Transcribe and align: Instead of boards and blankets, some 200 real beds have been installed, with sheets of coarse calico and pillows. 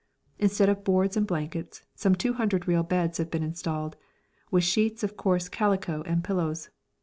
Instead 0.39 0.67
of 0.67 0.83
boards 0.83 1.15
and 1.15 1.27
blankets, 1.27 1.83
some 1.93 2.15
200 2.15 2.67
real 2.67 2.81
beds 2.81 3.19
have 3.19 3.29
been 3.29 3.43
installed, 3.43 3.95
with 4.49 4.63
sheets 4.63 5.03
of 5.03 5.15
coarse 5.15 5.47
calico 5.47 6.01
and 6.07 6.23
pillows. 6.23 6.71